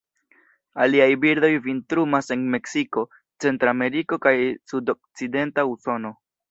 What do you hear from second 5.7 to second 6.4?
Usono.